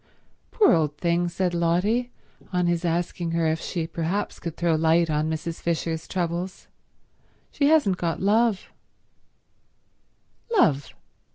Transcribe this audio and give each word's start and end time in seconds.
"Poor 0.49 0.73
old 0.73 0.97
thing," 0.97 1.29
said 1.29 1.53
Lotty, 1.53 2.09
on 2.51 2.65
his 2.65 2.83
asking 2.83 3.33
her 3.33 3.45
if 3.45 3.61
she 3.61 3.85
perhaps 3.85 4.39
could 4.39 4.57
throw 4.57 4.73
light 4.73 5.11
on 5.11 5.29
Mrs. 5.29 5.61
Fisher's 5.61 6.07
troubles. 6.07 6.67
"She 7.51 7.67
hasn't 7.67 7.97
got 7.97 8.19
love." 8.19 8.73